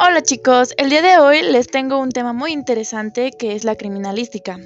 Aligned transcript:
Hola 0.00 0.22
chicos, 0.22 0.74
el 0.76 0.90
día 0.90 1.02
de 1.02 1.18
hoy 1.18 1.42
les 1.42 1.66
tengo 1.66 1.98
un 1.98 2.10
tema 2.10 2.32
muy 2.32 2.52
interesante 2.52 3.32
que 3.36 3.56
es 3.56 3.64
la 3.64 3.74
criminalística. 3.74 4.56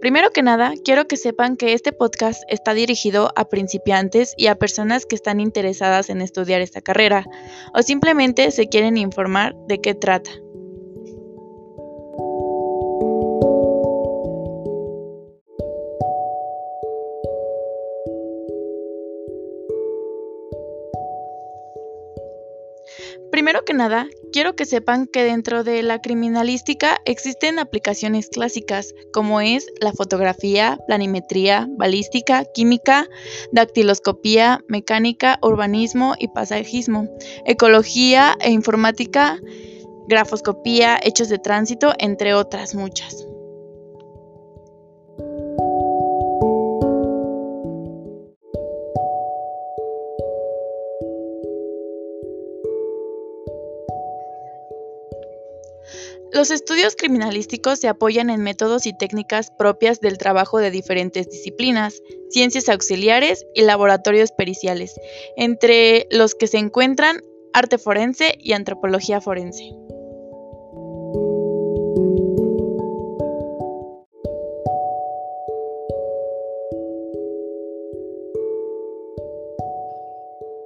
Primero 0.00 0.30
que 0.30 0.44
nada, 0.44 0.74
quiero 0.84 1.08
que 1.08 1.16
sepan 1.16 1.56
que 1.56 1.72
este 1.72 1.92
podcast 1.92 2.44
está 2.48 2.72
dirigido 2.72 3.32
a 3.34 3.48
principiantes 3.48 4.32
y 4.36 4.46
a 4.46 4.54
personas 4.54 5.04
que 5.04 5.16
están 5.16 5.40
interesadas 5.40 6.08
en 6.08 6.20
estudiar 6.20 6.60
esta 6.60 6.82
carrera 6.82 7.24
o 7.74 7.82
simplemente 7.82 8.52
se 8.52 8.68
quieren 8.68 8.96
informar 8.96 9.56
de 9.66 9.80
qué 9.80 9.94
trata. 9.94 10.30
Primero 23.36 23.66
que 23.66 23.74
nada, 23.74 24.08
quiero 24.32 24.56
que 24.56 24.64
sepan 24.64 25.06
que 25.06 25.22
dentro 25.22 25.62
de 25.62 25.82
la 25.82 26.00
criminalística 26.00 26.96
existen 27.04 27.58
aplicaciones 27.58 28.30
clásicas 28.30 28.94
como 29.12 29.42
es 29.42 29.66
la 29.78 29.92
fotografía, 29.92 30.78
planimetría, 30.86 31.68
balística, 31.76 32.46
química, 32.54 33.06
dactiloscopía, 33.52 34.64
mecánica, 34.68 35.38
urbanismo 35.42 36.14
y 36.18 36.28
paisajismo, 36.28 37.10
ecología 37.44 38.38
e 38.40 38.52
informática, 38.52 39.38
grafoscopía, 40.08 40.98
hechos 41.02 41.28
de 41.28 41.38
tránsito, 41.38 41.92
entre 41.98 42.32
otras 42.32 42.74
muchas. 42.74 43.26
Los 56.32 56.50
estudios 56.50 56.96
criminalísticos 56.96 57.78
se 57.78 57.88
apoyan 57.88 58.30
en 58.30 58.42
métodos 58.42 58.86
y 58.86 58.92
técnicas 58.92 59.50
propias 59.50 60.00
del 60.00 60.18
trabajo 60.18 60.58
de 60.58 60.70
diferentes 60.70 61.28
disciplinas, 61.28 62.02
ciencias 62.30 62.68
auxiliares 62.68 63.46
y 63.54 63.62
laboratorios 63.62 64.32
periciales, 64.32 64.94
entre 65.36 66.06
los 66.10 66.34
que 66.34 66.46
se 66.46 66.58
encuentran 66.58 67.22
arte 67.52 67.78
forense 67.78 68.34
y 68.38 68.52
antropología 68.52 69.20
forense. 69.20 69.72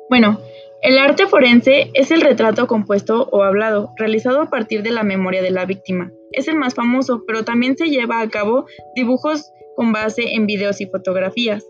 Bueno, 0.09 0.41
el 0.83 0.99
arte 0.99 1.27
forense 1.27 1.91
es 1.93 2.11
el 2.11 2.23
retrato 2.23 2.67
compuesto 2.67 3.29
o 3.33 3.43
hablado, 3.43 3.93
realizado 3.97 4.41
a 4.41 4.49
partir 4.49 4.83
de 4.83 4.91
la 4.91 5.03
memoria 5.03 5.43
de 5.43 5.51
la 5.51 5.67
víctima. 5.67 6.11
Es 6.33 6.49
el 6.49 6.57
más 6.57 6.75
famoso, 6.75 7.25
pero 7.27 7.45
también 7.45 7.77
se 7.77 7.91
lleva 7.91 8.21
a 8.21 8.29
cabo 8.31 8.65
dibujos 8.95 9.53
con 9.77 9.93
base 9.93 10.35
en 10.35 10.47
videos 10.47 10.81
y 10.81 10.87
fotografías, 10.87 11.67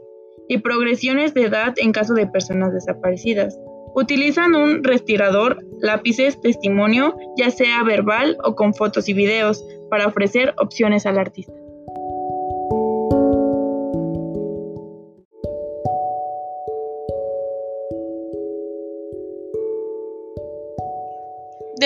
y 0.49 0.59
progresiones 0.59 1.35
de 1.35 1.45
edad 1.45 1.75
en 1.79 1.91
caso 1.91 2.15
de 2.15 2.29
personas 2.29 2.73
desaparecidas. 2.73 3.59
Utilizan 3.97 4.55
un 4.55 4.85
respirador, 4.85 5.59
lápices, 5.81 6.41
testimonio, 6.41 7.17
ya 7.37 7.51
sea 7.51 7.83
verbal 7.83 8.39
o 8.45 8.55
con 8.55 8.75
fotos 8.75 9.09
y 9.09 9.13
videos, 9.13 9.65
para 9.91 10.07
ofrecer 10.07 10.55
opciones 10.57 11.05
al 11.05 11.19
artista. 11.19 11.53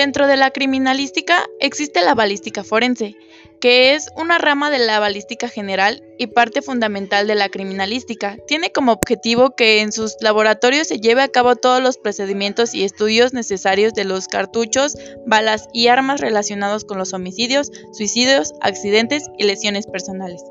Dentro 0.05 0.27
de 0.27 0.37
la 0.37 0.51
criminalística 0.51 1.47
existe 1.59 2.05
la 2.05 2.13
balística 2.13 2.63
forense, 2.63 3.15
que 3.59 3.95
es 3.95 4.11
una 4.15 4.37
rama 4.37 4.69
de 4.69 4.77
la 4.77 4.99
balística 4.99 5.47
general 5.47 6.03
y 6.19 6.27
parte 6.27 6.61
fundamental 6.61 7.25
de 7.25 7.33
la 7.33 7.49
criminalística. 7.49 8.37
Tiene 8.45 8.71
como 8.71 8.91
objetivo 8.91 9.55
que 9.55 9.81
en 9.81 9.91
sus 9.91 10.15
laboratorios 10.21 10.89
se 10.89 10.99
lleve 10.99 11.23
a 11.23 11.29
cabo 11.29 11.55
todos 11.55 11.81
los 11.81 11.97
procedimientos 11.97 12.75
y 12.75 12.83
estudios 12.83 13.33
necesarios 13.33 13.95
de 13.95 14.05
los 14.05 14.27
cartuchos, 14.27 14.95
balas 15.25 15.69
y 15.73 15.87
armas 15.87 16.21
relacionados 16.21 16.85
con 16.85 16.99
los 16.99 17.11
homicidios, 17.13 17.71
suicidios, 17.91 18.53
accidentes 18.61 19.23
y 19.39 19.45
lesiones 19.45 19.87
personales. 19.87 20.43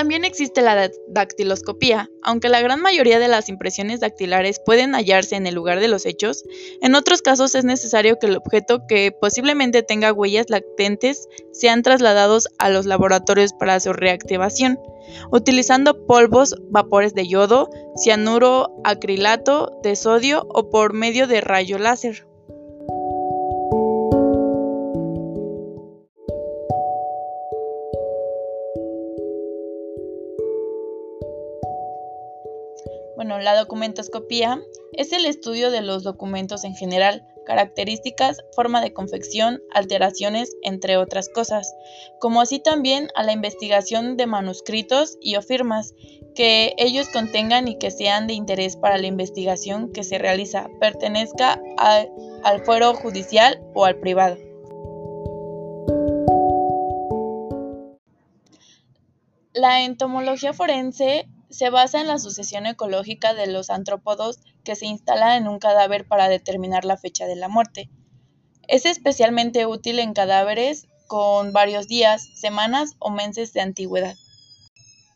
También 0.00 0.24
existe 0.24 0.62
la 0.62 0.90
dactiloscopía, 1.08 2.08
aunque 2.22 2.48
la 2.48 2.62
gran 2.62 2.80
mayoría 2.80 3.18
de 3.18 3.28
las 3.28 3.50
impresiones 3.50 4.00
dactilares 4.00 4.58
pueden 4.64 4.94
hallarse 4.94 5.36
en 5.36 5.46
el 5.46 5.54
lugar 5.54 5.78
de 5.78 5.88
los 5.88 6.06
hechos, 6.06 6.42
en 6.80 6.94
otros 6.94 7.20
casos 7.20 7.54
es 7.54 7.66
necesario 7.66 8.18
que 8.18 8.28
el 8.28 8.38
objeto 8.38 8.86
que 8.88 9.12
posiblemente 9.12 9.82
tenga 9.82 10.14
huellas 10.14 10.48
latentes 10.48 11.28
sean 11.52 11.82
trasladados 11.82 12.48
a 12.58 12.70
los 12.70 12.86
laboratorios 12.86 13.52
para 13.52 13.78
su 13.78 13.92
reactivación, 13.92 14.80
utilizando 15.32 16.06
polvos, 16.06 16.54
vapores 16.70 17.12
de 17.12 17.28
yodo, 17.28 17.68
cianuro, 18.02 18.80
acrilato 18.84 19.78
de 19.82 19.96
sodio 19.96 20.46
o 20.48 20.70
por 20.70 20.94
medio 20.94 21.26
de 21.26 21.42
rayo 21.42 21.78
láser. 21.78 22.29
Bueno, 33.20 33.38
la 33.38 33.54
documentoscopía 33.54 34.62
es 34.94 35.12
el 35.12 35.26
estudio 35.26 35.70
de 35.70 35.82
los 35.82 36.04
documentos 36.04 36.64
en 36.64 36.74
general, 36.74 37.22
características, 37.44 38.38
forma 38.56 38.80
de 38.80 38.94
confección, 38.94 39.60
alteraciones, 39.74 40.56
entre 40.62 40.96
otras 40.96 41.28
cosas, 41.28 41.70
como 42.18 42.40
así 42.40 42.60
también 42.60 43.08
a 43.14 43.22
la 43.22 43.32
investigación 43.32 44.16
de 44.16 44.26
manuscritos 44.26 45.18
y 45.20 45.36
o 45.36 45.42
firmas 45.42 45.92
que 46.34 46.72
ellos 46.78 47.10
contengan 47.10 47.68
y 47.68 47.76
que 47.76 47.90
sean 47.90 48.26
de 48.26 48.32
interés 48.32 48.78
para 48.78 48.96
la 48.96 49.08
investigación 49.08 49.92
que 49.92 50.02
se 50.02 50.16
realiza, 50.16 50.70
pertenezca 50.80 51.60
al 51.76 52.64
fuero 52.64 52.94
judicial 52.94 53.60
o 53.74 53.84
al 53.84 53.96
privado. 53.96 54.38
La 59.52 59.82
entomología 59.82 60.54
forense 60.54 61.28
se 61.50 61.70
basa 61.70 62.00
en 62.00 62.06
la 62.06 62.18
sucesión 62.18 62.66
ecológica 62.66 63.34
de 63.34 63.46
los 63.46 63.70
antrópodos 63.70 64.38
que 64.64 64.76
se 64.76 64.86
instalan 64.86 65.42
en 65.42 65.48
un 65.48 65.58
cadáver 65.58 66.06
para 66.06 66.28
determinar 66.28 66.84
la 66.84 66.96
fecha 66.96 67.26
de 67.26 67.36
la 67.36 67.48
muerte. 67.48 67.90
Es 68.68 68.86
especialmente 68.86 69.66
útil 69.66 69.98
en 69.98 70.14
cadáveres 70.14 70.86
con 71.08 71.52
varios 71.52 71.88
días, 71.88 72.28
semanas 72.34 72.94
o 73.00 73.10
meses 73.10 73.52
de 73.52 73.60
antigüedad. 73.60 74.14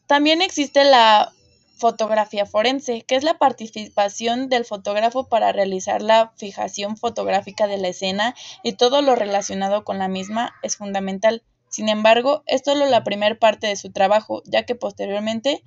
También 0.07 0.43
existe 0.43 0.85
la 0.85 1.33
fotografía 1.77 2.47
forense, 2.47 3.03
que 3.03 3.17
es 3.17 3.25
la 3.25 3.39
participación 3.39 4.49
del 4.49 4.65
fotógrafo 4.65 5.29
para 5.29 5.53
realizar 5.53 6.03
la 6.03 6.33
fijación 6.37 6.97
fotográfica 6.97 7.67
de 7.67 7.79
la 7.79 7.89
escena 7.89 8.35
y 8.63 8.73
todo 8.73 9.03
lo 9.03 9.15
relacionado 9.15 9.85
con 9.85 9.99
la 9.99 10.09
misma 10.09 10.53
es 10.63 10.77
fundamental. 10.77 11.43
Sin 11.69 11.89
embargo, 11.89 12.43
es 12.47 12.63
solo 12.65 12.87
la 12.87 13.05
primera 13.05 13.39
parte 13.39 13.67
de 13.67 13.77
su 13.77 13.93
trabajo, 13.93 14.43
ya 14.47 14.65
que 14.65 14.75
posteriormente 14.75 15.63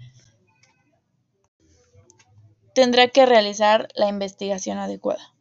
tendrá 2.77 3.07
que 3.07 3.25
realizar 3.25 3.87
la 3.95 4.07
investigación 4.07 4.77
adecuada. 4.77 5.33